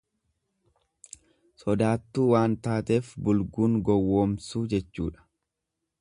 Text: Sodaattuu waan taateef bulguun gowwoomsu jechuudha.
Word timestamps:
Sodaattuu 1.63 2.25
waan 2.31 2.57
taateef 2.69 3.13
bulguun 3.29 3.79
gowwoomsu 3.91 4.67
jechuudha. 4.73 5.29